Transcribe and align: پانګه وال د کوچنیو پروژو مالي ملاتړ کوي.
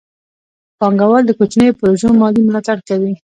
پانګه 0.79 1.05
وال 1.09 1.23
د 1.27 1.31
کوچنیو 1.39 1.77
پروژو 1.79 2.07
مالي 2.19 2.41
ملاتړ 2.47 2.77
کوي. 2.87 3.13